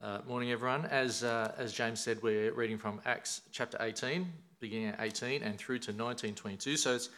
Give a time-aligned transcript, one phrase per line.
[0.00, 0.86] Uh, morning, everyone.
[0.86, 5.58] As, uh, as James said, we're reading from Acts chapter 18, beginning at 18 and
[5.58, 6.76] through to 1922.
[6.76, 7.08] So it's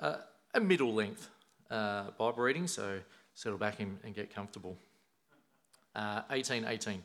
[0.00, 0.16] uh,
[0.54, 1.28] a middle length
[1.70, 2.98] uh, Bible reading, so
[3.34, 4.78] settle back and, and get comfortable.
[6.30, 7.04] 18, 18.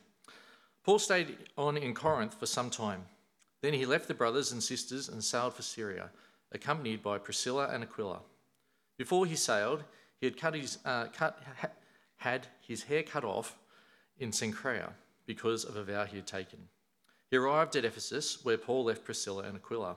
[0.86, 3.04] Paul stayed on in Corinth for some time.
[3.61, 6.11] Then he left the brothers and sisters and sailed for Syria,
[6.54, 8.21] accompanied by Priscilla and Aquila.
[8.97, 9.83] Before he sailed,
[10.17, 11.67] he had, cut his, uh, cut, ha,
[12.15, 13.57] had his hair cut off
[14.17, 14.93] in Cenchrea
[15.26, 16.70] because of a vow he had taken.
[17.32, 19.96] He arrived at Ephesus, where Paul left Priscilla and Aquila.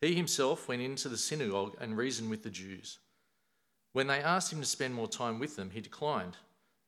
[0.00, 2.98] He himself went into the synagogue and reasoned with the Jews.
[3.92, 6.36] When they asked him to spend more time with them, he declined.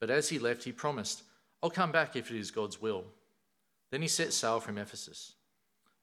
[0.01, 1.23] But as he left, he promised,
[1.63, 3.05] I'll come back if it is God's will.
[3.91, 5.33] Then he set sail from Ephesus.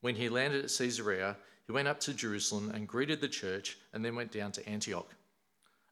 [0.02, 4.04] When he landed at Caesarea, he went up to Jerusalem and greeted the church and
[4.04, 5.14] then went down to Antioch.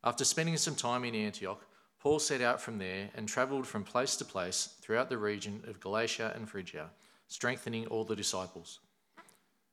[0.04, 1.66] After spending some time in Antioch,
[2.04, 5.80] Paul set out from there and travelled from place to place throughout the region of
[5.80, 6.90] Galatia and Phrygia,
[7.30, 8.82] strengthening all the disciples.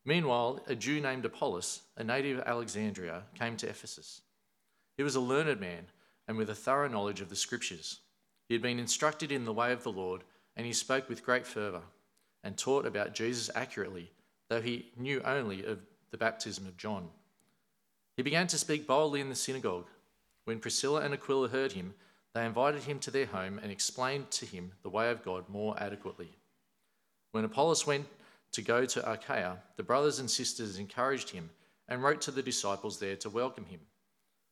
[0.05, 4.21] Meanwhile, a Jew named Apollos, a native of Alexandria, came to Ephesus.
[4.97, 5.87] He was a learned man
[6.29, 7.99] and with a thorough knowledge of the scriptures.
[8.47, 10.23] He had been instructed in the way of the Lord,
[10.57, 11.83] and he spoke with great fervour
[12.45, 14.13] and taught about Jesus accurately,
[14.49, 15.81] though he knew only of
[16.13, 17.09] the baptism of John.
[18.17, 19.89] He began to speak boldly in the synagogue.
[20.45, 21.95] When Priscilla and Aquila heard him,
[22.35, 25.75] they invited him to their home and explained to him the way of God more
[25.81, 26.31] adequately.
[27.33, 28.07] When Apollos went
[28.53, 31.51] to go to Achaia, the brothers and sisters encouraged him
[31.89, 33.81] and wrote to the disciples there to welcome him.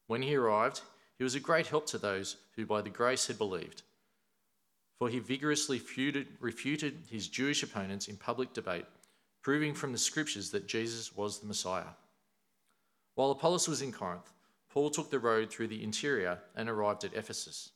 [0.07, 0.81] When he arrived,
[1.17, 3.83] he was a great help to those who by the grace had believed.
[4.99, 5.81] For he vigorously
[6.41, 8.87] refuted his Jewish opponents in public debate,
[9.43, 11.95] proving from the scriptures that Jesus was the Messiah.
[13.15, 14.31] While Apollos was in Corinth,
[14.71, 17.71] Paul took the road through the interior and arrived at Ephesus.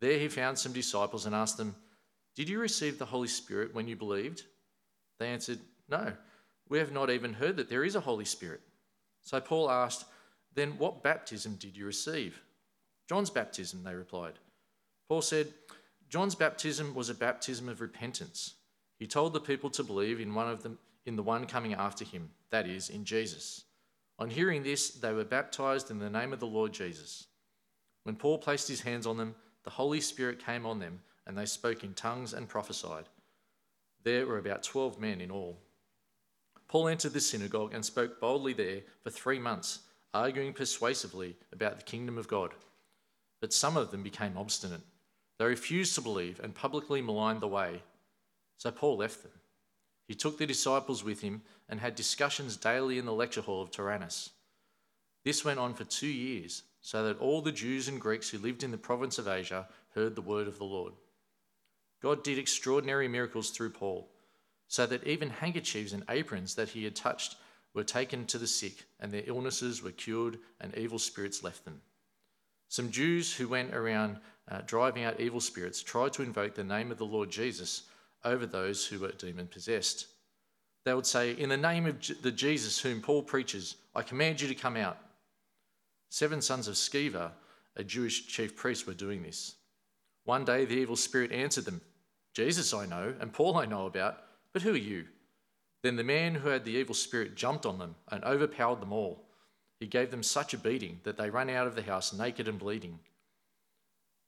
[0.00, 1.76] There he found some disciples and asked them,
[2.34, 4.44] Did you receive the Holy Spirit when you believed?
[5.18, 6.12] They answered, No,
[6.68, 8.60] we have not even heard that there is a Holy Spirit.
[9.22, 10.04] So Paul asked,
[10.54, 12.40] Then what baptism did you receive?
[13.08, 14.34] John's baptism, they replied.
[15.08, 15.48] Paul said,
[16.08, 18.54] John's baptism was a baptism of repentance.
[18.98, 22.04] He told the people to believe in one of them in the one coming after
[22.04, 23.64] him, that is, in Jesus.
[24.18, 27.26] On hearing this, they were baptized in the name of the Lord Jesus.
[28.04, 29.34] When Paul placed his hands on them,
[29.64, 33.04] the Holy Spirit came on them, and they spoke in tongues and prophesied.
[34.04, 35.58] There were about 12 men in all.
[36.68, 39.80] Paul entered the synagogue and spoke boldly there for three months,
[40.14, 42.54] arguing persuasively about the kingdom of God.
[43.40, 44.80] But some of them became obstinate.
[45.38, 47.82] They refused to believe and publicly maligned the way.
[48.56, 49.32] So Paul left them.
[50.12, 51.40] He took the disciples with him
[51.70, 54.28] and had discussions daily in the lecture hall of Tyrannus.
[55.24, 58.62] This went on for two years, so that all the Jews and Greeks who lived
[58.62, 60.92] in the province of Asia heard the word of the Lord.
[62.02, 64.06] God did extraordinary miracles through Paul,
[64.68, 67.36] so that even handkerchiefs and aprons that he had touched
[67.72, 71.80] were taken to the sick, and their illnesses were cured, and evil spirits left them.
[72.68, 76.90] Some Jews who went around uh, driving out evil spirits tried to invoke the name
[76.90, 77.84] of the Lord Jesus
[78.24, 80.06] over those who were demon possessed.
[80.84, 84.48] They would say, In the name of the Jesus whom Paul preaches, I command you
[84.48, 84.98] to come out.
[86.08, 87.30] Seven sons of Sceva,
[87.76, 89.54] a Jewish chief priest, were doing this.
[90.24, 91.80] One day the evil spirit answered them,
[92.34, 94.18] Jesus I know, and Paul I know about,
[94.52, 95.06] but who are you?
[95.82, 99.24] Then the man who had the evil spirit jumped on them and overpowered them all.
[99.80, 102.58] He gave them such a beating that they ran out of the house naked and
[102.58, 103.00] bleeding.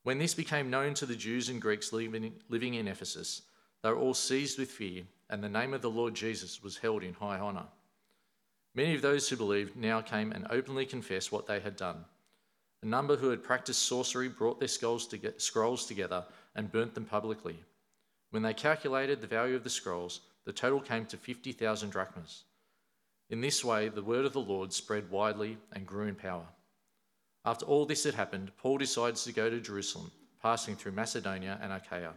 [0.03, 3.43] When this became known to the Jews and Greeks living in Ephesus,
[3.85, 7.03] they were all seized with fear, and the name of the Lord Jesus was held
[7.03, 7.67] in high honour.
[8.75, 12.07] Many of those who believed now came and openly confessed what they had done.
[12.83, 16.25] A number who had practiced sorcery brought their scrolls together
[16.55, 17.59] and burnt them publicly.
[18.31, 22.45] When they calculated the value of the scrolls, the total came to 50,000 drachmas.
[23.29, 26.47] In this way, the word of the Lord spread widely and grew in power.
[27.45, 31.71] After all this had happened, Paul decides to go to Jerusalem, passing through Macedonia and
[31.71, 32.15] Achaia.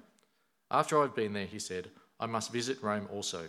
[0.69, 3.47] After I've been there, he said, I must visit Rome also.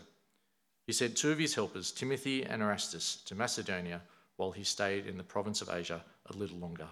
[0.87, 4.01] He sent two of his helpers, Timothy and Erastus, to Macedonia
[4.37, 6.89] while he stayed in the province of Asia a little longer.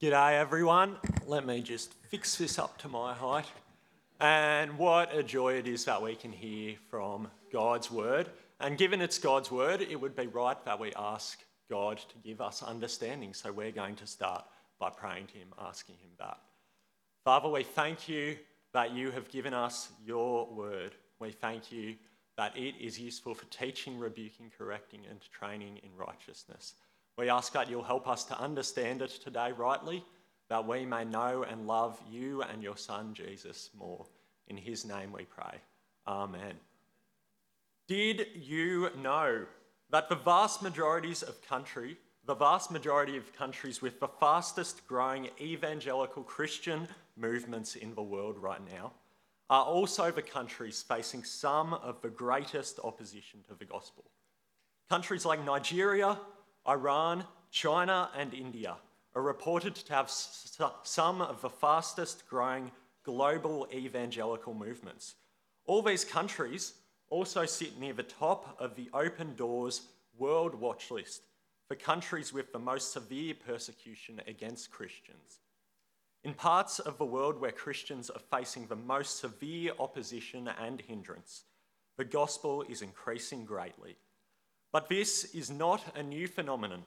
[0.00, 0.96] G'day, everyone.
[1.26, 3.46] Let me just fix this up to my height.
[4.20, 8.30] And what a joy it is that we can hear from God's word.
[8.60, 12.40] And given it's God's word, it would be right that we ask God to give
[12.40, 13.34] us understanding.
[13.34, 14.44] So we're going to start
[14.78, 16.38] by praying to Him, asking Him that.
[17.24, 18.36] Father, we thank you
[18.72, 20.92] that you have given us your word.
[21.20, 21.96] We thank you
[22.36, 26.74] that it is useful for teaching, rebuking, correcting, and training in righteousness.
[27.16, 30.04] We ask that you'll help us to understand it today rightly,
[30.48, 34.06] that we may know and love you and your Son, Jesus, more.
[34.46, 35.58] In his name we pray.
[36.06, 36.54] Amen.
[37.88, 39.46] Did you know
[39.90, 41.96] that the vast majorities of country,
[42.28, 46.86] the vast majority of countries with the fastest growing evangelical Christian
[47.16, 48.92] movements in the world right now
[49.48, 54.04] are also the countries facing some of the greatest opposition to the gospel?
[54.90, 56.18] Countries like Nigeria,
[56.68, 58.76] Iran, China, and India
[59.14, 62.70] are reported to have some of the fastest growing
[63.04, 65.14] global evangelical movements.
[65.64, 66.74] All these countries
[67.08, 69.80] also sit near the top of the Open Doors
[70.18, 71.22] World Watch List
[71.68, 75.40] for countries with the most severe persecution against Christians.
[76.24, 81.44] In parts of the world where Christians are facing the most severe opposition and hindrance,
[81.96, 83.96] the gospel is increasing greatly.
[84.72, 86.84] But this is not a new phenomenon.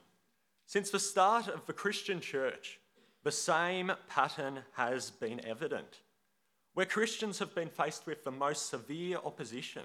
[0.66, 2.78] Since the start of the Christian church,
[3.22, 6.00] the same pattern has been evident.
[6.74, 9.82] Where Christians have been faced with the most severe opposition,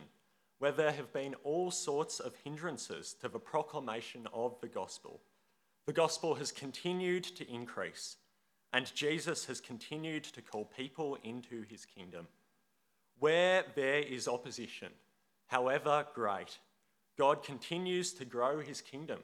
[0.60, 5.22] where there have been all sorts of hindrances to the proclamation of the gospel,
[5.86, 8.18] the gospel has continued to increase,
[8.74, 12.28] and Jesus has continued to call people into his kingdom.
[13.20, 14.92] Where there is opposition,
[15.48, 16.58] however great,
[17.18, 19.20] God continues to grow his kingdom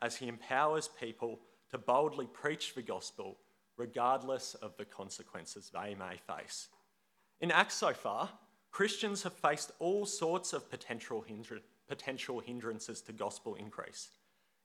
[0.00, 1.40] as he empowers people
[1.70, 3.36] to boldly preach the gospel
[3.76, 6.68] regardless of the consequences they may face.
[7.40, 8.30] In Acts so far,
[8.74, 14.08] Christians have faced all sorts of potential, hindr- potential hindrances to gospel increase.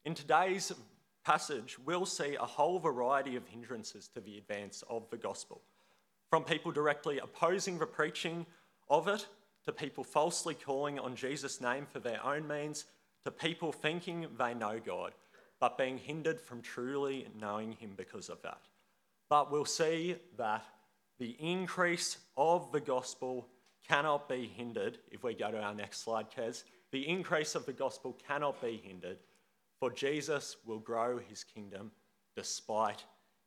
[0.03, 0.71] In today's
[1.23, 5.61] passage, we'll see a whole variety of hindrances to the advance of the gospel,
[6.31, 8.47] from people directly opposing the preaching
[8.89, 9.27] of it,
[9.65, 12.85] to people falsely calling on Jesus' name for their own means,
[13.25, 15.13] to people thinking they know God,
[15.59, 18.61] but being hindered from truly knowing Him because of that.
[19.29, 20.65] But we'll see that
[21.19, 23.45] the increase of the gospel
[23.89, 24.99] cannot be hindered.
[25.11, 28.81] If we go to our next slide, Kez, the increase of the gospel cannot be
[28.83, 29.17] hindered,
[29.79, 31.91] for Jesus will grow his kingdom
[32.35, 33.03] despite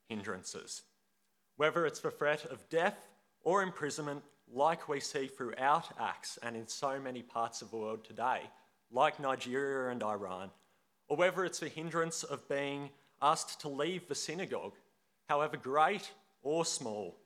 [0.09, 0.83] hindrances.
[1.57, 3.09] Whether it's the threat of death
[3.43, 4.23] or imprisonment,
[4.53, 8.41] like we see throughout Acts and in so many parts of the world today,
[8.91, 10.51] like Nigeria and Iran,
[11.09, 12.91] or whether it's the hindrance of being
[13.21, 14.75] asked to leave the synagogue,
[15.29, 16.11] however great
[16.43, 17.17] or small,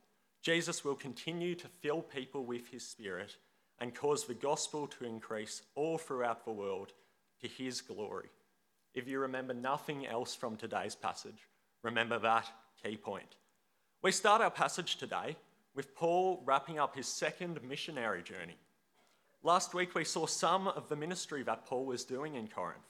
[0.41, 3.37] Jesus will continue to fill people with his Spirit
[3.79, 6.93] and cause the gospel to increase all throughout the world
[7.41, 8.29] to his glory.
[8.93, 11.47] If you remember nothing else from today's passage,
[11.83, 12.49] remember that
[12.83, 13.35] key point.
[14.01, 15.35] We start our passage today
[15.75, 18.57] with Paul wrapping up his second missionary journey.
[19.43, 22.81] Last week, we saw some of the ministry that Paul was doing in Corinth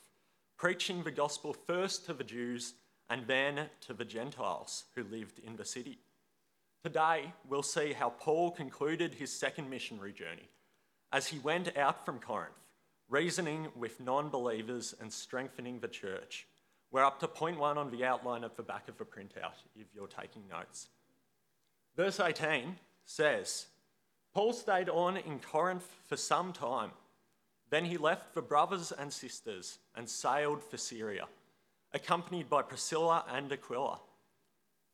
[0.58, 2.74] preaching the gospel first to the Jews
[3.10, 6.00] and then to the Gentiles who lived in the city.
[6.84, 10.50] Today, we'll see how Paul concluded his second missionary journey
[11.12, 12.54] as he went out from Corinth,
[13.10, 16.48] reasoning with non believers and strengthening the church.
[16.92, 19.88] We're up to point one on the outline at the back of the printout if
[19.94, 20.88] you're taking notes.
[21.96, 22.76] Verse 18
[23.06, 23.68] says
[24.34, 26.92] Paul stayed on in Corinth for some time
[27.70, 31.28] then he left the brothers and sisters and sailed for Syria,
[31.94, 34.00] accompanied by Priscilla and Aquila.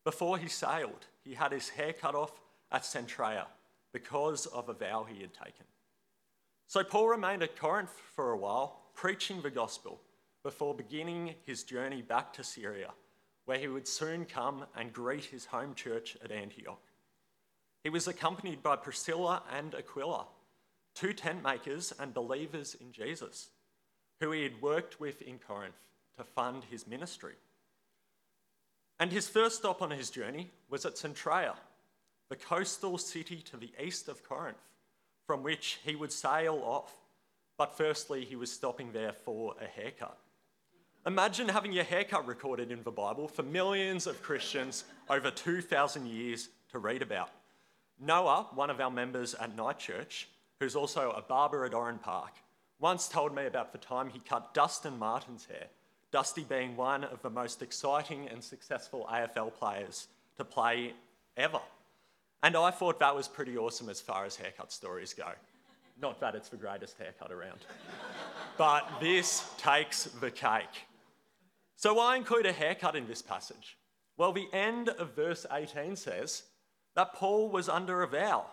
[0.04, 2.42] Before he sailed, he had his hair cut off
[2.72, 3.46] at Cenchreae
[3.94, 5.66] because of a vow he had taken.
[6.68, 10.02] So Paul remained at Corinth for a while, preaching the gospel,
[10.44, 12.92] before beginning his journey back to Syria,
[13.46, 16.82] where he would soon come and greet his home church at Antioch.
[17.84, 20.26] He was accompanied by Priscilla and Aquila
[20.96, 23.50] two tent makers and believers in Jesus,
[24.20, 25.76] who he had worked with in Corinth
[26.18, 27.34] to fund his ministry.
[29.00, 31.56] And his first stop on his journey was at Cenchreae,
[32.30, 34.58] the coastal city to the east of Corinth,
[35.26, 36.94] from which he would sail off.
[37.58, 40.18] But firstly, he was stopping there for a haircut.
[41.06, 46.50] Imagine having your haircut recorded in the Bible for millions of Christians over 2,000 years
[46.72, 47.30] to read about.
[48.00, 52.32] Noah, one of our members at Night Church, who's also a barber at Oran Park,
[52.80, 55.68] once told me about the time he cut Dustin Martin's hair,
[56.14, 60.94] Dusty being one of the most exciting and successful AFL players to play
[61.36, 61.60] ever.
[62.44, 65.30] And I thought that was pretty awesome as far as haircut stories go.
[66.00, 67.62] Not that it's the greatest haircut around.
[68.60, 70.86] but this takes the cake.
[71.78, 73.76] So, why include a haircut in this passage?
[74.16, 76.44] Well, the end of verse 18 says
[76.96, 78.46] that Paul was under a vow.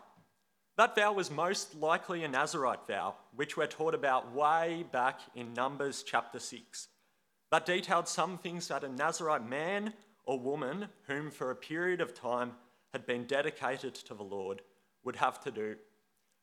[0.78, 5.52] That vow was most likely a Nazarite vow, which we're taught about way back in
[5.52, 6.88] Numbers chapter 6.
[7.50, 9.92] That detailed some things that a Nazarite man
[10.24, 12.52] or woman whom for a period of time
[12.92, 14.62] had been dedicated to the Lord
[15.04, 15.76] would have to do.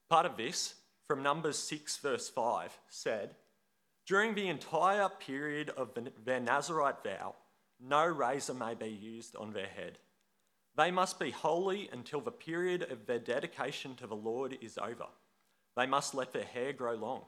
[0.09, 3.35] Part of this, from Numbers 6, verse 5, said,
[4.05, 5.91] During the entire period of
[6.25, 7.35] their Nazarite vow,
[7.79, 9.99] no razor may be used on their head.
[10.75, 15.07] They must be holy until the period of their dedication to the Lord is over.
[15.75, 17.23] They must let their hair grow long.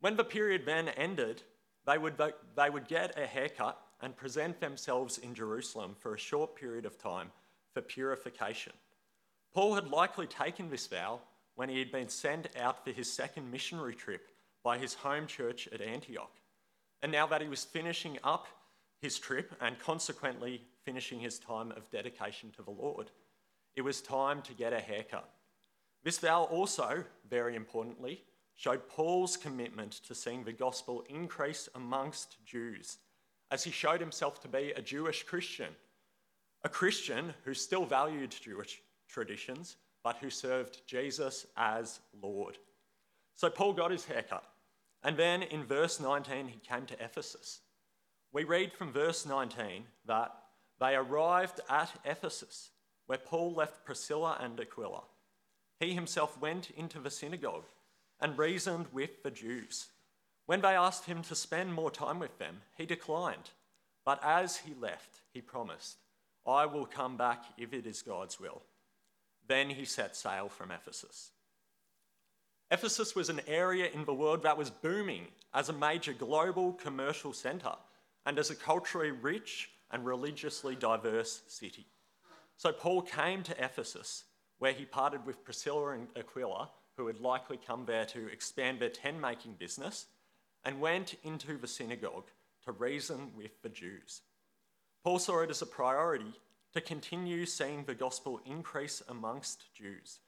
[0.00, 1.42] When the period then ended,
[1.86, 2.20] they would,
[2.56, 6.98] they would get a haircut and present themselves in Jerusalem for a short period of
[6.98, 7.30] time
[7.72, 8.72] for purification.
[9.54, 11.20] Paul had likely taken this vow
[11.54, 14.28] when he had been sent out for his second missionary trip
[14.62, 16.32] by his home church at Antioch.
[17.02, 18.46] And now that he was finishing up
[19.00, 23.10] his trip and consequently finishing his time of dedication to the Lord,
[23.76, 25.30] it was time to get a haircut.
[26.02, 28.22] This vow also, very importantly,
[28.56, 32.98] showed Paul's commitment to seeing the gospel increase amongst Jews,
[33.50, 35.68] as he showed himself to be a Jewish Christian,
[36.64, 42.58] a Christian who still valued Jewish traditions, but who served Jesus as Lord.
[43.34, 44.44] So Paul got his haircut,
[45.04, 47.60] and then in verse 19 he came to Ephesus.
[48.32, 50.34] We read from verse 19 that
[50.80, 52.70] they arrived at Ephesus,
[53.06, 55.02] where Paul left Priscilla and Aquila.
[55.78, 57.66] He himself went into the synagogue
[58.20, 59.86] and reasoned with the Jews.
[60.46, 63.50] When they asked him to spend more time with them, he declined.
[64.04, 65.98] But as he left, he promised,
[66.46, 68.62] I will come back if it is God's will.
[69.48, 71.30] Then he set sail from Ephesus.
[72.70, 77.32] Ephesus was an area in the world that was booming as a major global commercial
[77.32, 77.76] centre
[78.24, 81.86] and as a culturally rich and religiously diverse city.
[82.56, 84.24] So Paul came to Ephesus,
[84.58, 88.88] where he parted with Priscilla and Aquila who had likely come there to expand their
[88.88, 90.06] tent making business,
[90.64, 92.30] and went into the synagogue
[92.64, 94.22] to reason with the Jews.
[95.04, 96.32] Paul saw it as a priority
[96.72, 100.18] to continue seeing the gospel increase amongst Jews.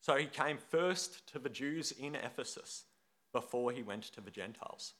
[0.00, 2.84] So he came first to the Jews in Ephesus
[3.32, 4.94] before he went to the Gentiles.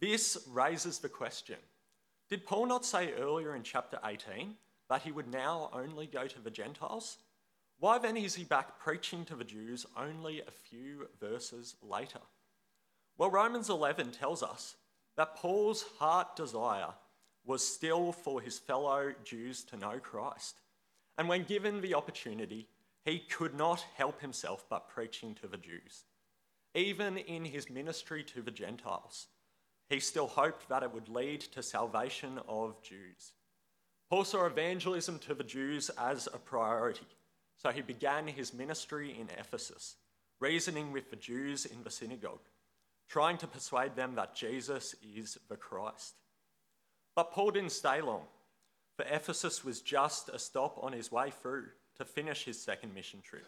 [0.00, 1.56] This raises the question
[2.28, 4.56] Did Paul not say earlier in chapter 18
[4.90, 7.18] that he would now only go to the Gentiles?
[7.82, 12.20] Why then is he back preaching to the Jews only a few verses later?
[13.18, 14.76] Well, Romans 11 tells us
[15.16, 16.94] that Paul's heart desire
[17.44, 20.60] was still for his fellow Jews to know Christ.
[21.18, 22.68] And when given the opportunity,
[23.04, 26.04] he could not help himself but preaching to the Jews.
[26.76, 29.26] Even in his ministry to the Gentiles,
[29.88, 33.32] he still hoped that it would lead to salvation of Jews.
[34.08, 37.06] Paul saw evangelism to the Jews as a priority
[37.56, 39.96] so he began his ministry in Ephesus,
[40.40, 42.48] reasoning with the Jews in the synagogue,
[43.08, 46.14] trying to persuade them that Jesus is the Christ.
[47.14, 48.24] But Paul didn't stay long,
[48.96, 51.66] for Ephesus was just a stop on his way through
[51.98, 53.46] to finish his second mission trip.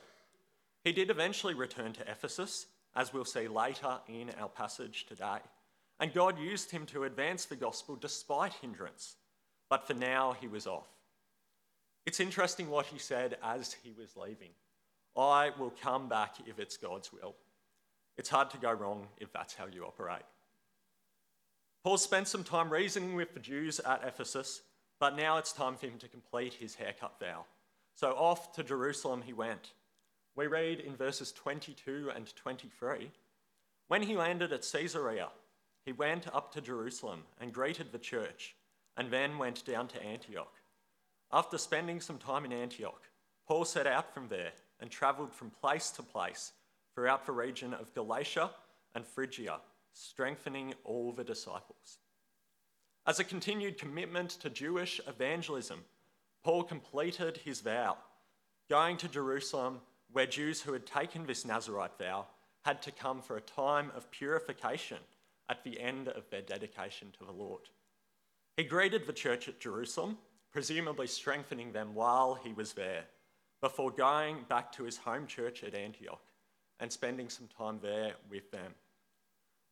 [0.85, 5.39] He did eventually return to Ephesus, as we'll see later in our passage today.
[5.99, 9.17] And God used him to advance the gospel despite hindrance.
[9.71, 10.89] But for now, he was off.
[12.07, 14.51] It's interesting what he said as he was leaving
[15.17, 17.37] I will come back if it's God's will.
[18.17, 20.23] It's hard to go wrong if that's how you operate.
[21.85, 24.63] Paul spent some time reasoning with the Jews at Ephesus,
[24.99, 27.45] but now it's time for him to complete his haircut vow.
[27.95, 29.73] So off to Jerusalem he went.
[30.35, 33.11] We read in verses 22 and 23
[33.89, 35.29] When he landed at Caesarea,
[35.85, 38.57] he went up to Jerusalem and greeted the church,
[38.97, 40.55] and then went down to Antioch.
[41.35, 43.03] After spending some time in Antioch,
[43.49, 46.53] Paul set out from there and travelled from place to place
[46.95, 48.53] throughout the region of Galatia
[48.95, 49.59] and Phrygia,
[49.93, 51.99] strengthening all the disciples.
[53.05, 55.81] As a continued commitment to Jewish evangelism,
[56.45, 57.97] Paul completed his vow,
[58.71, 59.81] going to Jerusalem,
[60.13, 62.27] where Jews who had taken this Nazarite vow
[62.65, 64.99] had to come for a time of purification
[65.49, 67.63] at the end of their dedication to the Lord.
[68.57, 70.19] He greeted the church at Jerusalem
[70.55, 73.05] presumably strengthening them while he was there,
[73.61, 76.23] before going back to his home church at Antioch
[76.79, 78.73] and spending some time there with them.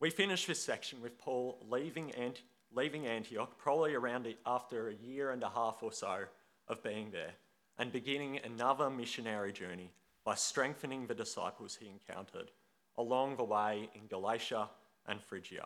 [0.01, 2.41] We finish this section with Paul leaving, Ant-
[2.75, 6.25] leaving Antioch, probably around after a year and a half or so
[6.67, 7.31] of being there,
[7.77, 9.89] and beginning another missionary journey
[10.25, 12.51] by strengthening the disciples he encountered
[12.97, 14.69] along the way in Galatia
[15.07, 15.65] and Phrygia.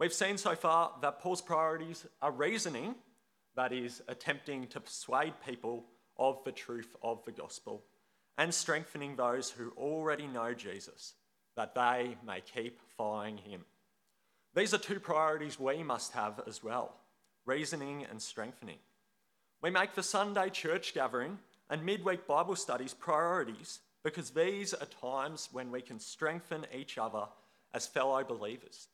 [0.00, 2.96] We've seen so far that Paul's priorities are reasoning
[3.56, 5.84] that is, attempting to persuade people
[6.18, 7.82] of the truth of the gospel
[8.38, 11.14] and strengthening those who already know Jesus,
[11.56, 13.64] that they may keep following him.
[14.54, 16.94] These are two priorities we must have as well
[17.46, 18.78] reasoning and strengthening.
[19.62, 21.38] We make the Sunday church gathering
[21.70, 27.26] and midweek Bible studies priorities because these are times when we can strengthen each other
[27.72, 28.88] as fellow believers.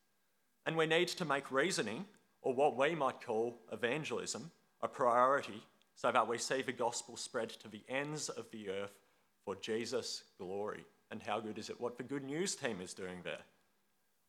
[0.67, 2.05] And we need to make reasoning,
[2.43, 4.51] or what we might call evangelism,
[4.83, 5.63] a priority
[5.95, 8.99] so that we see the gospel spread to the ends of the earth
[9.45, 10.85] for Jesus' glory.
[11.11, 13.43] And how good is it what the good news team is doing there?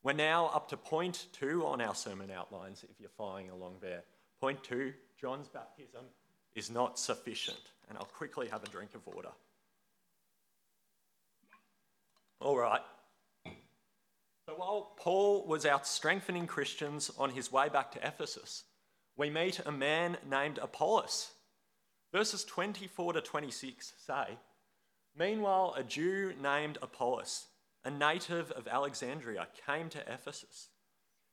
[0.03, 4.03] We're now up to point two on our sermon outlines if you're following along there.
[4.41, 6.03] Point two John's baptism
[6.55, 7.57] is not sufficient.
[7.87, 9.31] And I'll quickly have a drink of water.
[12.39, 12.81] All right.
[14.53, 18.65] So while Paul was out strengthening Christians on his way back to Ephesus,
[19.17, 21.31] we meet a man named Apollos.
[22.11, 24.37] Verses 24 to 26 say,
[25.17, 27.47] Meanwhile, a Jew named Apollos,
[27.83, 30.69] a native of Alexandria, came to Ephesus.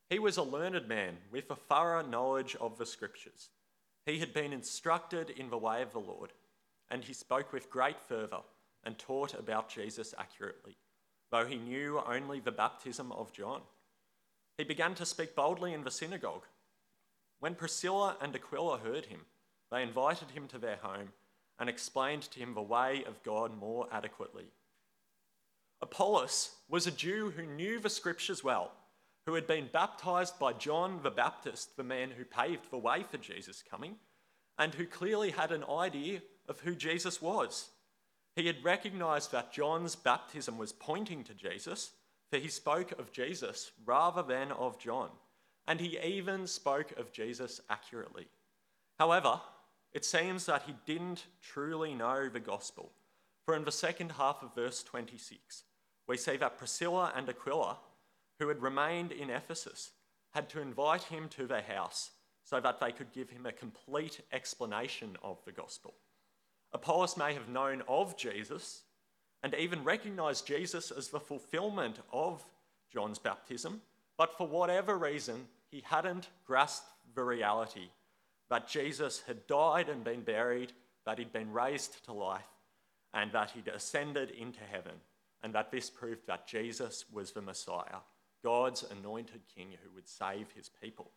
[0.08, 3.50] He was a learned man with a thorough knowledge of the scriptures.
[4.06, 6.32] He had been instructed in the way of the Lord,
[6.90, 8.44] and he spoke with great fervour
[8.82, 10.78] and taught about Jesus accurately,
[11.30, 13.62] though he knew only the baptism of John.
[14.58, 16.44] He began to speak boldly in the synagogue.
[17.38, 19.20] When Priscilla and Aquila heard him,
[19.70, 21.12] they invited him to their home
[21.58, 24.46] and explained to him the way of God more adequately.
[25.80, 28.72] Apollos was a Jew who knew the scriptures well,
[29.26, 33.16] who had been baptized by John the Baptist, the man who paved the way for
[33.16, 33.96] Jesus' coming,
[34.58, 37.70] and who clearly had an idea of who Jesus was.
[38.36, 41.92] He had recognized that John's baptism was pointing to Jesus,
[42.30, 45.10] for he spoke of Jesus rather than of John,
[45.66, 48.28] and he even spoke of Jesus accurately.
[48.98, 49.40] However,
[49.92, 52.92] it seems that he didn't truly know the gospel.
[53.44, 55.64] For in the second half of verse 26,
[56.06, 57.78] we see that Priscilla and Aquila,
[58.38, 59.90] who had remained in Ephesus,
[60.32, 62.10] had to invite him to their house
[62.44, 65.94] so that they could give him a complete explanation of the gospel.
[66.72, 68.82] Apollos may have known of Jesus
[69.42, 72.44] and even recognized Jesus as the fulfillment of
[72.92, 73.80] John's baptism,
[74.16, 77.88] but for whatever reason, he hadn't grasped the reality
[78.50, 80.72] that Jesus had died and been buried,
[81.06, 82.48] that he'd been raised to life,
[83.14, 84.94] and that he'd ascended into heaven,
[85.42, 88.00] and that this proved that Jesus was the Messiah,
[88.44, 91.12] God's anointed king who would save his people.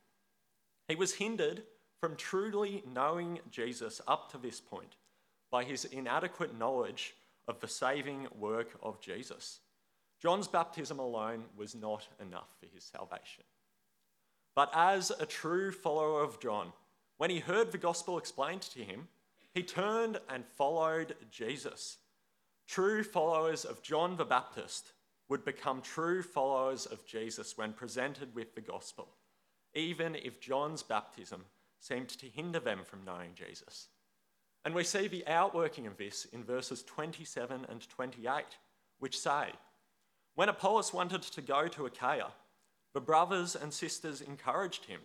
[0.88, 1.64] He was hindered
[2.00, 4.96] from truly knowing Jesus up to this point
[5.54, 7.14] by his inadequate knowledge
[7.48, 9.60] of the saving work of Jesus.
[10.20, 13.44] John's baptism alone was not enough for his salvation.
[14.56, 16.74] But as a true follower of John,
[17.18, 19.08] when he heard the gospel explained to him,
[19.54, 21.98] he turned and followed Jesus.
[22.68, 24.94] True followers of John the Baptist
[25.30, 29.10] would become true followers of Jesus when presented with the gospel,
[29.76, 31.46] even if John's baptism
[31.80, 33.90] seemed to hinder them from knowing Jesus.
[34.66, 38.44] And we see the outworking of this in verses 27 and 28,
[39.00, 39.50] which say,
[40.36, 42.32] When Apollos wanted to go to Achaia,
[42.94, 45.02] the brothers and sisters encouraged him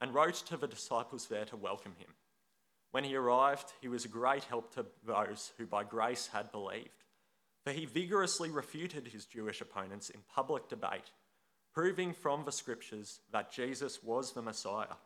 [0.00, 2.08] and wrote to the disciples there to welcome him.
[2.92, 7.04] When he arrived, he was a great help to those who by grace had believed,
[7.64, 11.12] for he vigorously refuted his Jewish opponents in public debate,
[11.72, 14.96] proving from the scriptures that Jesus was the Messiah.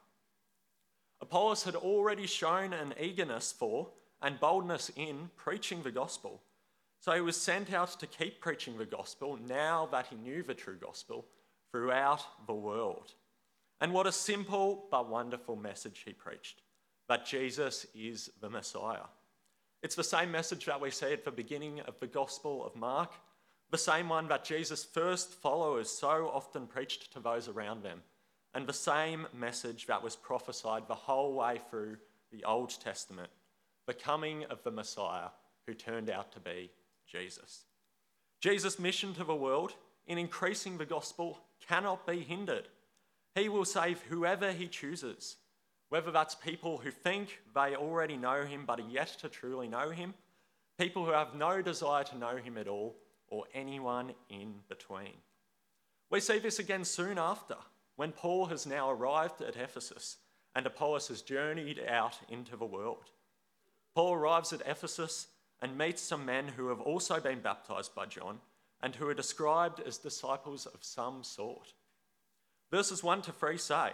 [1.25, 3.89] Apollos had already shown an eagerness for
[4.21, 6.43] and boldness in preaching the gospel.
[7.01, 10.53] So he was sent out to keep preaching the gospel now that he knew the
[10.53, 11.25] true gospel
[11.73, 13.15] throughout the world.
[13.81, 16.61] And what a simple but wonderful message he preached
[17.09, 19.07] that Jesus is the Messiah.
[19.83, 23.13] It's the same message that we see at the beginning of the Gospel of Mark,
[23.71, 28.03] the same one that Jesus' first followers so often preached to those around them,
[28.55, 31.97] and the same message that was prophesied the whole way through
[32.33, 33.31] the Old Testament
[33.87, 35.29] the coming of the Messiah
[35.67, 36.71] who turned out to be
[37.07, 37.65] Jesus.
[38.41, 39.75] Jesus' mission to the world
[40.07, 42.69] in increasing the gospel cannot be hindered.
[43.35, 45.37] He will save whoever he chooses,
[45.89, 49.91] whether that's people who think they already know him but are yet to truly know
[49.91, 50.15] him,
[50.79, 52.97] people who have no desire to know him at all,
[53.29, 55.15] or anyone in between.
[56.11, 57.57] We see this again soon after,
[57.97, 60.17] when Paul has now arrived at Ephesus
[60.55, 63.11] and Apollos has journeyed out into the world.
[63.95, 65.29] Paul arrives at Ephesus
[65.61, 68.39] and meets some men who have also been baptized by John
[68.83, 71.73] and who are described as disciples of some sort.
[72.71, 73.93] Verses 1 to 3 say,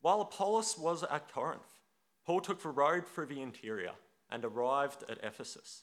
[0.00, 1.80] While Apollos was at Corinth,
[2.24, 3.92] Paul took the road through the interior
[4.30, 5.82] and arrived at Ephesus.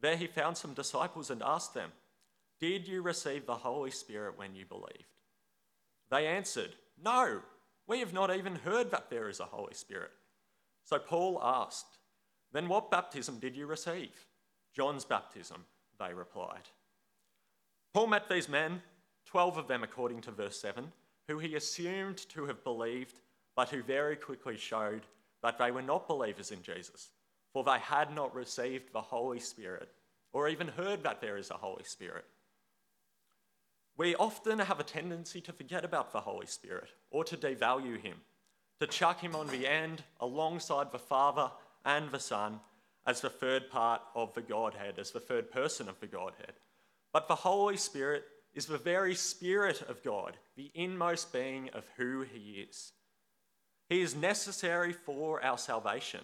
[0.00, 1.90] There he found some disciples and asked them,
[2.60, 5.13] Did you receive the Holy Spirit when you believed?
[6.10, 7.40] They answered, No,
[7.86, 10.10] we have not even heard that there is a Holy Spirit.
[10.84, 11.98] So Paul asked,
[12.52, 14.26] Then what baptism did you receive?
[14.74, 15.64] John's baptism,
[15.98, 16.68] they replied.
[17.92, 18.82] Paul met these men,
[19.26, 20.92] 12 of them according to verse 7,
[21.28, 23.20] who he assumed to have believed,
[23.56, 25.06] but who very quickly showed
[25.42, 27.10] that they were not believers in Jesus,
[27.52, 29.90] for they had not received the Holy Spirit
[30.32, 32.24] or even heard that there is a Holy Spirit.
[33.96, 38.16] We often have a tendency to forget about the Holy Spirit or to devalue him,
[38.80, 41.50] to chuck him on the end alongside the Father
[41.84, 42.60] and the Son
[43.06, 46.54] as the third part of the Godhead, as the third person of the Godhead.
[47.12, 52.22] But the Holy Spirit is the very Spirit of God, the inmost being of who
[52.22, 52.92] He is.
[53.88, 56.20] He is necessary for our salvation,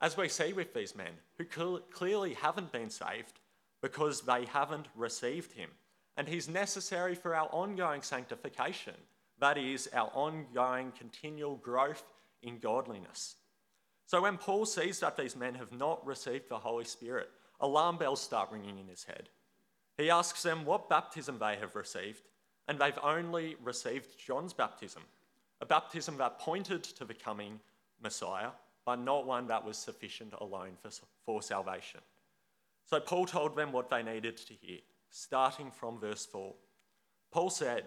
[0.00, 3.40] as we see with these men who clearly haven't been saved
[3.82, 5.70] because they haven't received Him.
[6.20, 8.92] And He's necessary for our ongoing sanctification,
[9.38, 12.04] that is, our ongoing continual growth
[12.42, 13.36] in godliness.
[14.04, 18.20] So when Paul sees that these men have not received the Holy Spirit, alarm bells
[18.20, 19.30] start ringing in his head.
[19.96, 22.28] He asks them what baptism they have received,
[22.68, 25.04] and they've only received John's baptism,
[25.62, 27.60] a baptism that pointed to the coming
[28.02, 28.50] Messiah,
[28.84, 30.90] but not one that was sufficient alone for,
[31.24, 32.00] for salvation.
[32.84, 34.80] So Paul told them what they needed to hear,
[35.10, 36.54] starting from verse 4.
[37.32, 37.84] Paul said,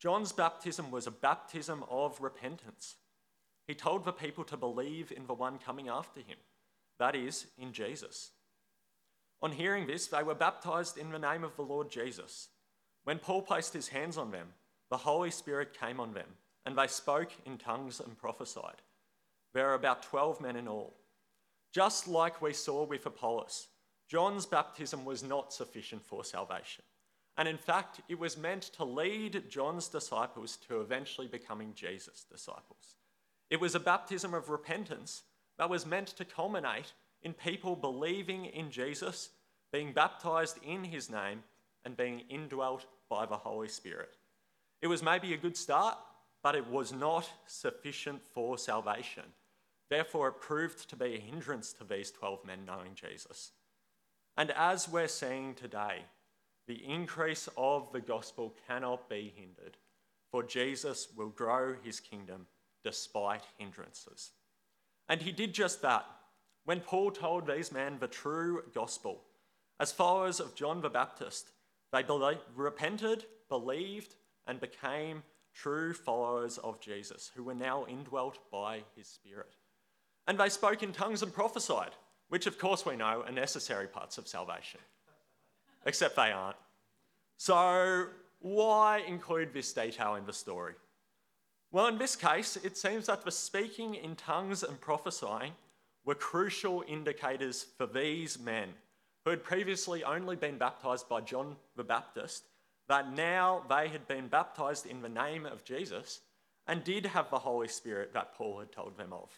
[0.00, 2.96] John's baptism was a baptism of repentance
[3.66, 6.36] he told the people to believe in the one coming after him,
[6.98, 8.32] that is, in Jesus.
[9.40, 12.48] On hearing this, they were baptized in the name of the Lord Jesus.
[13.04, 14.48] When Paul placed his hands on them,
[14.90, 16.28] the Holy Spirit came on them,
[16.66, 18.82] and they spoke in tongues and prophesied.
[19.54, 20.94] There are about 12 men in all.
[21.72, 23.68] Just like we saw with Apollos,
[24.08, 26.84] John's baptism was not sufficient for salvation.
[27.36, 32.96] And in fact, it was meant to lead John's disciples to eventually becoming Jesus' disciples.
[33.50, 35.22] It was a baptism of repentance
[35.58, 39.30] that was meant to culminate in people believing in Jesus,
[39.72, 41.42] being baptized in his name,
[41.84, 44.16] and being indwelt by the Holy Spirit.
[44.80, 45.98] It was maybe a good start,
[46.42, 49.24] but it was not sufficient for salvation.
[49.90, 53.52] Therefore, it proved to be a hindrance to these 12 men knowing Jesus.
[54.36, 56.04] And as we're seeing today,
[56.66, 59.76] the increase of the gospel cannot be hindered,
[60.30, 62.46] for Jesus will grow his kingdom
[62.82, 64.32] despite hindrances.
[65.08, 66.04] And he did just that.
[66.64, 69.22] When Paul told these men the true gospel,
[69.78, 71.50] as followers of John the Baptist,
[71.92, 72.04] they
[72.56, 74.14] repented, believed,
[74.46, 75.22] and became
[75.54, 79.54] true followers of Jesus, who were now indwelt by his Spirit.
[80.26, 81.92] And they spoke in tongues and prophesied,
[82.28, 84.80] which of course we know are necessary parts of salvation.
[85.86, 86.56] Except they aren't.
[87.36, 88.06] So,
[88.40, 90.74] why include this detail in the story?
[91.72, 95.52] Well, in this case, it seems that the speaking in tongues and prophesying
[96.04, 98.68] were crucial indicators for these men
[99.24, 102.44] who had previously only been baptized by John the Baptist,
[102.88, 106.20] that now they had been baptized in the name of Jesus
[106.66, 109.30] and did have the Holy Spirit that Paul had told them of.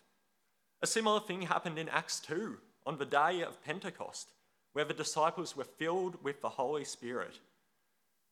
[0.83, 4.31] A similar thing happened in Acts 2 on the day of Pentecost,
[4.72, 7.40] where the disciples were filled with the Holy Spirit,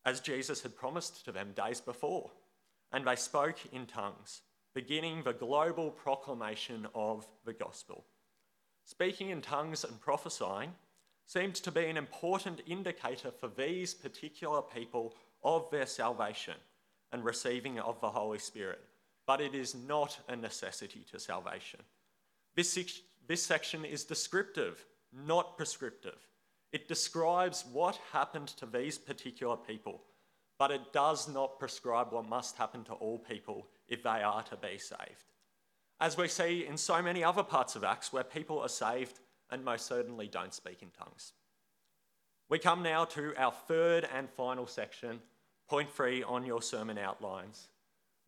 [0.06, 2.30] as Jesus had promised to them days before
[2.94, 8.04] and they spoke in tongues, beginning the global proclamation of the gospel.
[8.84, 10.70] Speaking in tongues and prophesying
[11.26, 15.12] seemed to be an important indicator for these particular people
[15.42, 16.54] of their salvation
[17.10, 18.84] and receiving of the Holy Spirit,
[19.26, 21.80] but it is not a necessity to salvation.
[22.54, 22.78] This,
[23.26, 26.28] this section is descriptive, not prescriptive.
[26.72, 30.02] It describes what happened to these particular people
[30.58, 34.56] but it does not prescribe what must happen to all people if they are to
[34.56, 35.32] be saved.
[36.00, 39.64] As we see in so many other parts of Acts where people are saved and
[39.64, 41.32] most certainly don't speak in tongues.
[42.48, 45.20] We come now to our third and final section,
[45.68, 47.68] point three on your sermon outlines.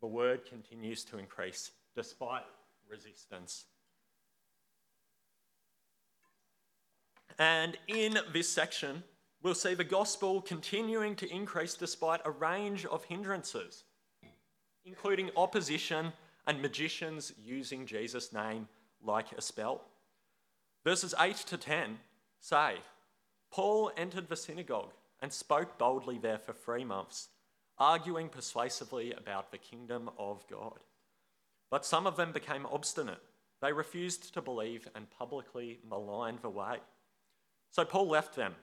[0.01, 2.45] The word continues to increase despite
[2.89, 3.67] resistance.
[7.39, 9.03] And in this section,
[9.43, 13.85] we'll see the gospel continuing to increase despite a range of hindrances,
[14.85, 16.13] including opposition
[16.47, 18.69] and magicians using Jesus' name
[19.03, 19.83] like a spell.
[20.85, 21.99] Verses 8 to 10
[22.41, 22.77] say
[23.51, 27.29] Paul entered the synagogue and spoke boldly there for three months,
[27.79, 30.79] arguing persuasively about the kingdom of God.
[31.71, 33.23] But some of them became obstinate.
[33.61, 36.79] They refused to believe and publicly maligned the way.
[37.77, 38.55] So Paul left them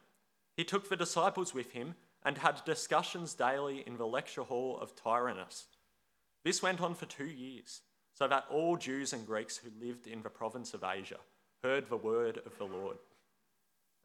[0.57, 4.95] he took the disciples with him and had discussions daily in the lecture hall of
[4.95, 5.67] Tyrannus.
[6.43, 10.23] This went on for two years, so that all Jews and Greeks who lived in
[10.23, 11.19] the province of Asia
[11.63, 12.97] heard the word of the Lord.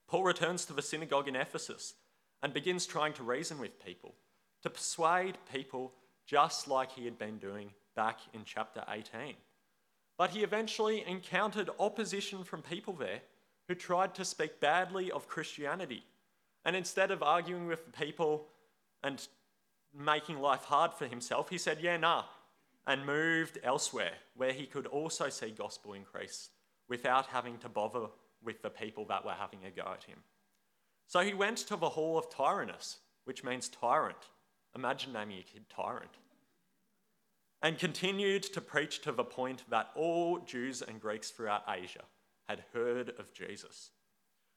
[0.08, 1.94] Paul returns to the synagogue in Ephesus
[2.42, 4.14] and begins trying to reason with people,
[4.62, 5.94] to persuade people
[6.26, 9.36] just like he had been doing back in chapter 18.
[10.18, 13.22] But he eventually encountered opposition from people there
[13.68, 16.02] who tried to speak badly of Christianity.
[16.64, 18.48] And instead of arguing with the people
[19.02, 19.26] and
[19.94, 22.24] making life hard for himself, he said, Yeah, nah,
[22.86, 26.48] and moved elsewhere where he could also see gospel increase
[26.88, 28.06] without having to bother
[28.42, 30.18] with the people that were having a go at him.
[31.06, 34.28] So he went to the hall of Tyrannus, which means tyrant.
[34.74, 36.10] Imagine naming a kid tyrant.
[37.60, 42.04] And continued to preach to the point that all Jews and Greeks throughout Asia
[42.48, 43.90] had heard of Jesus.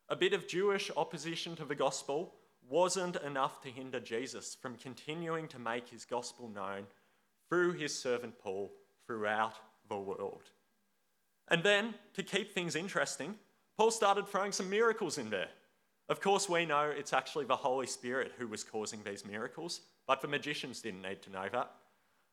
[0.09, 2.33] A bit of Jewish opposition to the gospel
[2.69, 6.85] wasn't enough to hinder Jesus from continuing to make his gospel known
[7.49, 8.71] through his servant Paul
[9.05, 9.55] throughout
[9.89, 10.43] the world.
[11.49, 13.35] And then, to keep things interesting,
[13.77, 15.49] Paul started throwing some miracles in there.
[16.07, 20.21] Of course, we know it's actually the Holy Spirit who was causing these miracles, but
[20.21, 21.71] the magicians didn't need to know that.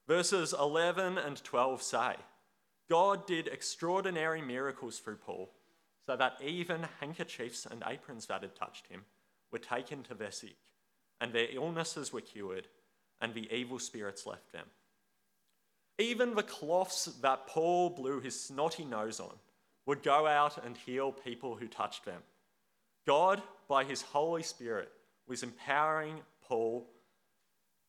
[0.07, 2.14] Verses 11 and 12 say,
[2.88, 5.51] God did extraordinary miracles through Paul,
[6.07, 9.05] so that even handkerchiefs and aprons that had touched him
[9.53, 10.57] were taken to their sick,
[11.20, 12.68] and their illnesses were cured,
[13.20, 14.66] and the evil spirits left them.
[15.98, 19.35] Even the cloths that Paul blew his snotty nose on
[19.85, 22.22] would go out and heal people who touched them.
[23.07, 24.90] God, by his Holy Spirit,
[25.27, 26.88] was empowering Paul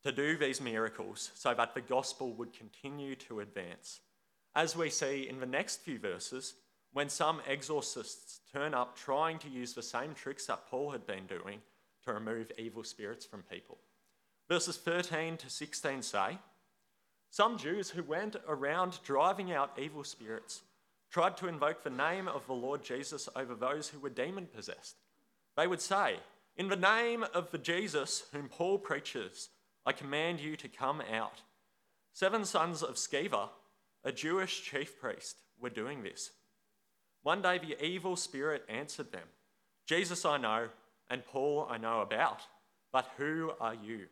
[0.03, 3.99] to do these miracles so that the gospel would continue to advance.
[4.59, 6.55] As we see in the next few verses,
[6.91, 11.27] when some exorcists turn up trying to use the same tricks that Paul had been
[11.27, 11.61] doing
[12.03, 13.77] to remove evil spirits from people.
[14.49, 16.37] Verses 13 to 16 say,
[17.29, 20.59] Some Jews who went around driving out evil spirits
[21.09, 24.97] tried to invoke the name of the Lord Jesus over those who were demon possessed.
[25.55, 26.17] They would say,
[26.57, 29.51] In the name of the Jesus whom Paul preaches,
[29.85, 31.43] I command you to come out.
[32.11, 33.47] Seven sons of Sceva,
[34.03, 36.31] a Jewish chief priest, were doing this.
[37.23, 39.27] One day the evil spirit answered them
[39.85, 40.69] Jesus I know,
[41.09, 42.41] and Paul I know about,
[42.91, 44.05] but who are you?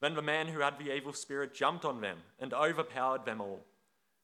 [0.00, 3.64] Then the man who had the evil spirit jumped on them and overpowered them all.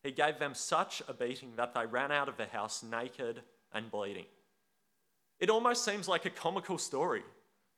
[0.02, 3.90] He gave them such a beating that they ran out of the house naked and
[3.90, 4.26] bleeding.
[5.38, 7.22] It almost seems like a comical story.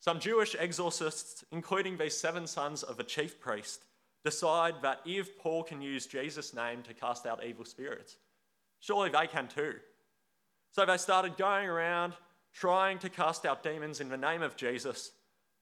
[0.01, 3.85] Some Jewish exorcists, including these seven sons of a chief priest,
[4.25, 8.17] decide that if Paul can use Jesus' name to cast out evil spirits,
[8.81, 9.75] surely they can too.
[10.73, 12.15] So they started going around
[12.53, 15.13] trying to cast out demons in the name of Jesus,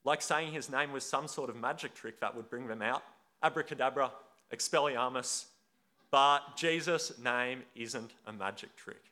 [0.05, 3.03] like saying his name was some sort of magic trick that would bring them out.
[3.43, 4.11] Abracadabra,
[4.55, 5.47] Expelliarmus.
[6.11, 9.03] But Jesus' name isn't a magic trick.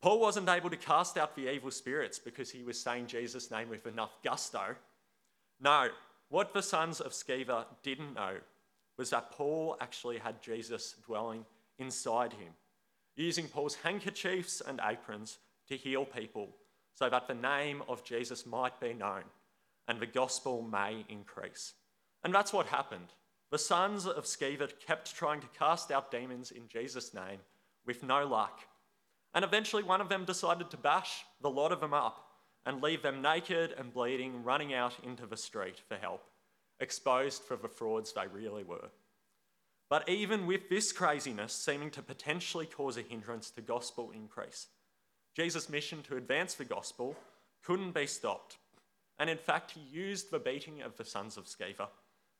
[0.00, 3.68] Paul wasn't able to cast out the evil spirits because he was saying Jesus' name
[3.68, 4.76] with enough gusto.
[5.60, 5.88] No,
[6.28, 8.36] what the sons of Sceva didn't know
[8.96, 11.44] was that Paul actually had Jesus dwelling
[11.78, 12.52] inside him
[13.16, 16.50] using Paul's handkerchiefs and aprons to heal people
[16.94, 19.24] so that the name of Jesus might be known
[19.88, 21.74] and the gospel may increase.
[22.24, 23.12] And that's what happened.
[23.50, 27.38] The sons of Sceva kept trying to cast out demons in Jesus' name
[27.86, 28.60] with no luck.
[29.34, 32.26] And eventually, one of them decided to bash the lot of them up
[32.64, 36.24] and leave them naked and bleeding, running out into the street for help,
[36.80, 38.90] exposed for the frauds they really were.
[39.88, 44.66] But even with this craziness seeming to potentially cause a hindrance to gospel increase,
[45.36, 47.16] Jesus' mission to advance the gospel
[47.62, 48.58] couldn't be stopped.
[49.18, 51.88] And in fact, he used the beating of the sons of Sceva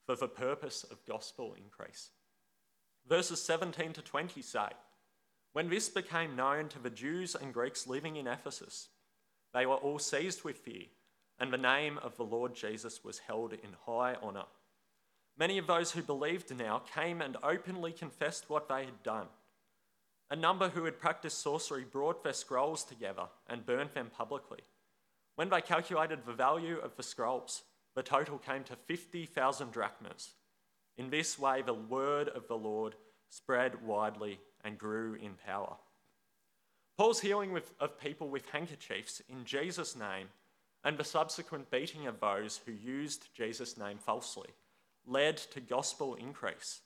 [0.04, 2.10] for the purpose of gospel increase.
[3.08, 4.68] Verses 17 to 20 say,
[5.52, 8.88] When this became known to the Jews and Greeks living in Ephesus,
[9.54, 10.84] they were all seized with fear,
[11.38, 14.44] and the name of the Lord Jesus was held in high honour.
[15.38, 19.26] Many of those who believed now came and openly confessed what they had done.
[20.30, 24.60] A number who had practiced sorcery brought their scrolls together and burnt them publicly.
[25.36, 27.62] When they calculated the value of the scrolls,
[27.94, 30.34] the total came to 50,000 drachmas.
[30.96, 32.94] In this way, the word of the Lord
[33.28, 35.76] spread widely and grew in power.
[36.96, 40.28] Paul's healing with, of people with handkerchiefs in Jesus' name
[40.86, 44.48] and the subsequent beating of those who used Jesus' name falsely
[45.04, 46.80] led to gospel increase.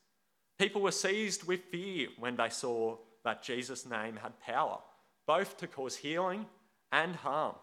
[0.59, 4.79] People were seized with fear when they saw that Jesus' name had power,
[5.27, 6.47] both to cause healing
[6.91, 7.55] and harm.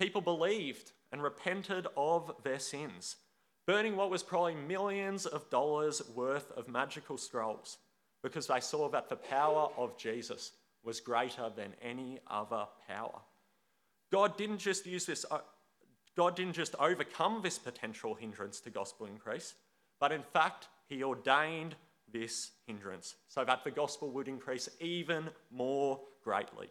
[0.00, 3.16] People believed and repented of their sins,
[3.66, 7.76] burning what was probably millions of dollars worth of magical scrolls
[8.22, 13.20] because they saw that the power of Jesus was greater than any other power.
[14.10, 15.40] God didn't just use this, uh,
[16.16, 19.54] God didn't just overcome this potential hindrance to gospel increase,
[20.00, 21.76] but in fact, He ordained
[22.10, 26.68] this hindrance so that the gospel would increase even more greatly.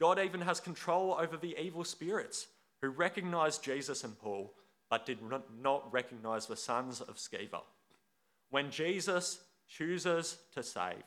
[0.00, 2.46] God even has control over the evil spirits
[2.80, 4.54] who recognized Jesus and Paul
[4.88, 5.18] but did
[5.60, 7.62] not recognize the sons of Sceva.
[8.50, 11.02] When Jesus chooses to save,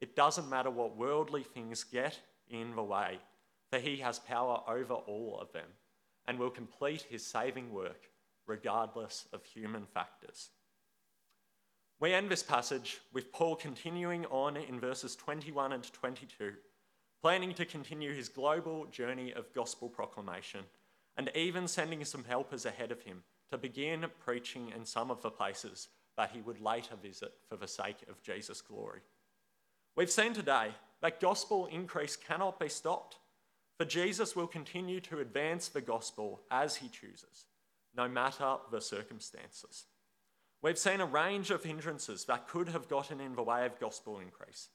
[0.00, 2.18] it doesn't matter what worldly things get
[2.50, 3.18] in the way,
[3.70, 5.68] for he has power over all of them
[6.26, 8.10] and will complete his saving work
[8.46, 10.50] regardless of human factors.
[12.00, 16.52] We end this passage with Paul continuing on in verses 21 and 22,
[17.22, 20.60] planning to continue his global journey of gospel proclamation
[21.16, 25.30] and even sending some helpers ahead of him to begin preaching in some of the
[25.30, 29.00] places that he would later visit for the sake of Jesus' glory.
[29.96, 30.70] We've seen today
[31.02, 33.16] that gospel increase cannot be stopped,
[33.78, 37.46] for Jesus will continue to advance the gospel as he chooses,
[37.96, 39.86] no matter the circumstances.
[40.62, 44.20] We've seen a range of hindrances that could have gotten in the way of gospel
[44.20, 44.68] increase,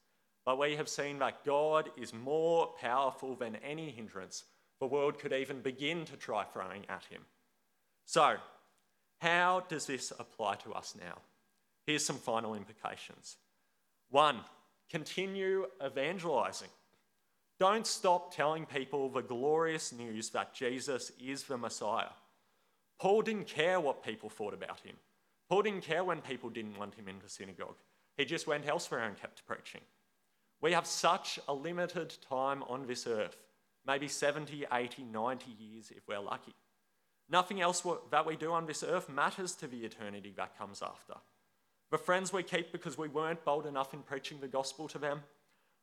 [0.45, 4.43] but we have seen that God is more powerful than any hindrance
[4.79, 7.21] the world could even begin to try throwing at him.
[8.05, 8.35] So,
[9.19, 11.17] how does this apply to us now?
[11.85, 13.38] Here's some final implications.
[14.09, 14.39] One,
[14.89, 16.69] continue evangelizing.
[17.60, 22.12] Don't stop telling people the glorious news that Jesus is the Messiah.
[23.00, 24.95] Paul didn't care what people thought about him.
[25.50, 27.76] Paul didn't care when people didn't want him in the synagogue.
[28.17, 29.82] He just went elsewhere and kept preaching.
[30.62, 33.38] We have such a limited time on this earth,
[33.86, 36.54] maybe 70, 80, 90 years if we're lucky.
[37.30, 41.15] Nothing else that we do on this earth matters to the eternity that comes after.
[41.91, 45.22] The friends we keep because we weren't bold enough in preaching the gospel to them,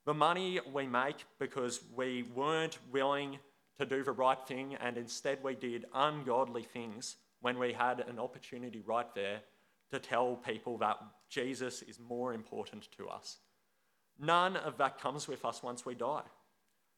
[0.07, 3.38] the money we make because we weren't willing
[3.79, 8.19] to do the right thing and instead we did ungodly things when we had an
[8.19, 9.40] opportunity right there
[9.90, 10.97] to tell people that
[11.29, 13.38] Jesus is more important to us.
[14.19, 16.23] None of that comes with us once we die.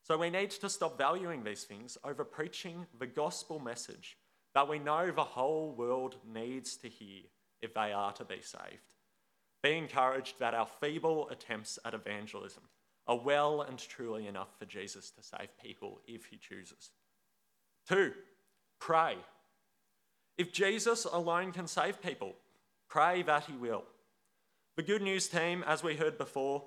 [0.03, 4.17] So we need to stop valuing these things over preaching the gospel message
[4.55, 7.23] that we know the whole world needs to hear
[7.61, 8.93] if they are to be saved.
[9.63, 12.63] Be encouraged that our feeble attempts at evangelism
[13.09, 16.91] are well and truly enough for Jesus to save people if he chooses.
[17.89, 18.13] Two,
[18.79, 19.17] pray.
[20.37, 22.35] If Jesus alone can save people,
[22.89, 23.85] Pray that He will.
[24.77, 26.65] The Good News team, as we heard before,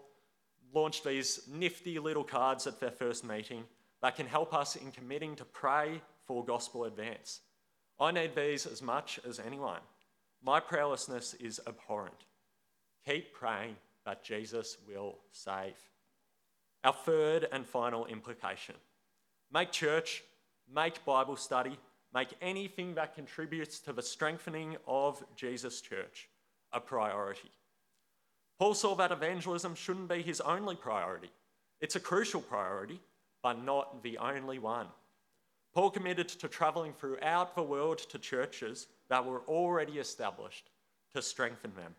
[0.73, 3.63] launched these nifty little cards at their first meeting
[4.01, 7.41] that can help us in committing to pray for gospel advance.
[7.99, 9.81] I need these as much as anyone.
[10.43, 12.25] My prayerlessness is abhorrent.
[13.07, 13.75] Keep praying
[14.05, 15.75] that Jesus will save.
[16.83, 18.75] Our third and final implication
[19.53, 20.23] make church,
[20.73, 21.77] make Bible study,
[22.13, 26.29] make anything that contributes to the strengthening of Jesus' church
[26.73, 27.51] a priority.
[28.57, 31.31] Paul saw that evangelism shouldn't be his only priority.
[31.79, 33.01] It's a crucial priority,
[33.41, 34.87] but not the only one.
[35.73, 40.69] Paul committed to travelling throughout the world to churches that were already established
[41.15, 41.95] to strengthen them.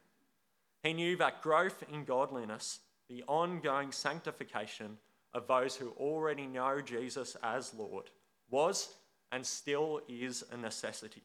[0.83, 2.81] He knew that growth in godliness,
[3.13, 4.97] the ongoing sanctification
[5.35, 8.11] of those who already know Jesus as Lord,
[8.51, 8.95] was
[9.31, 11.23] and still is a necessity.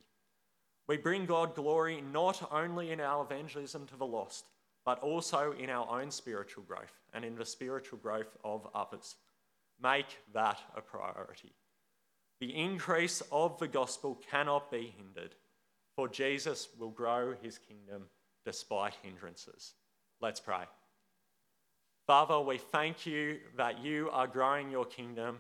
[0.88, 4.46] We bring God glory not only in our evangelism to the lost,
[4.86, 9.16] but also in our own spiritual growth and in the spiritual growth of others.
[9.82, 11.54] Make that a priority.
[12.40, 15.36] The increase of the gospel cannot be hindered,
[15.96, 18.04] for Jesus will grow his kingdom
[18.46, 19.74] despite hindrances.
[20.22, 20.64] Let's pray.
[22.08, 25.40] Father, we thank you that you are growing your kingdom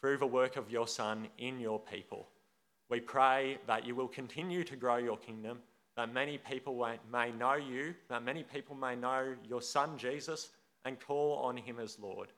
[0.00, 2.28] through the work of your Son in your people.
[2.88, 5.58] We pray that you will continue to grow your kingdom,
[5.96, 10.50] that many people may know you, that many people may know your Son Jesus
[10.84, 12.28] and call on him as Lord.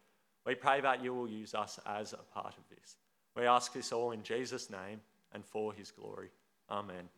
[0.47, 2.97] We pray that you will use us as a part of this.
[3.37, 5.03] We ask this all in Jesus' name
[5.35, 6.31] and for his glory.
[6.71, 7.11] Amen.